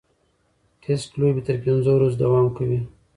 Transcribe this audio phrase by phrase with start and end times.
[0.81, 2.79] ټېسټ لوبې تر پنځو ورځو دوام کوي.